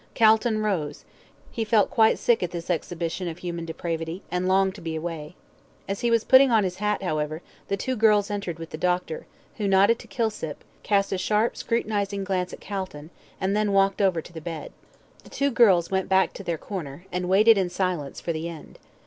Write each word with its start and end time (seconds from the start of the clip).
Calton 0.15 0.63
rose, 0.63 1.05
he 1.51 1.63
felt 1.63 1.91
quite 1.91 2.17
sick 2.17 2.41
at 2.41 2.49
this 2.49 2.71
exhibition 2.71 3.27
of 3.27 3.37
human 3.37 3.65
depravity, 3.65 4.23
and 4.31 4.47
longed 4.47 4.73
to 4.73 4.81
be 4.81 4.95
away. 4.95 5.35
As 5.87 6.01
he 6.01 6.09
was 6.09 6.23
putting 6.23 6.49
on 6.49 6.63
his 6.63 6.77
hat, 6.77 7.03
however, 7.03 7.43
the 7.67 7.77
two 7.77 7.95
girls 7.95 8.31
entered 8.31 8.57
with 8.57 8.71
the 8.71 8.79
doctor, 8.79 9.27
who 9.57 9.67
nodded 9.67 9.99
to 9.99 10.07
Kilsip, 10.07 10.63
cast 10.81 11.11
a 11.13 11.19
sharp 11.19 11.55
scrutinising 11.55 12.23
glance 12.23 12.51
at 12.51 12.59
Calton, 12.59 13.11
and 13.39 13.55
then 13.55 13.73
walked 13.73 14.01
over 14.01 14.23
to 14.23 14.33
the 14.33 14.41
bed. 14.41 14.71
The 15.23 15.29
two 15.29 15.51
girls 15.51 15.91
went 15.91 16.09
back 16.09 16.33
to 16.33 16.43
their 16.43 16.57
corner, 16.57 17.05
and 17.11 17.29
waited 17.29 17.59
in 17.59 17.69
silence 17.69 18.19
for 18.19 18.33
the 18.33 18.49
end. 18.49 18.79